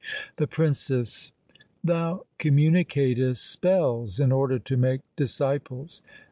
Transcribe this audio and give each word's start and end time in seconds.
The 0.37 0.47
Princess 0.47 1.31
Thou 1.83 2.25
communicatest 2.39 3.35
spells 3.37 4.19
in 4.19 4.31
order 4.31 4.57
to 4.57 4.75
make 4.75 5.01
disciples. 5.15 6.01